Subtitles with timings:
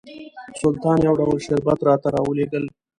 [0.61, 2.63] سلطان یو ډول شربت راته راولېږل.